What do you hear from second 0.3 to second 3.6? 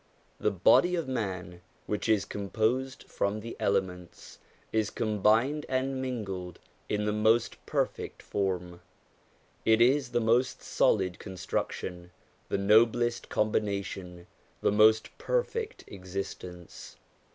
The body of man, which is com posed from the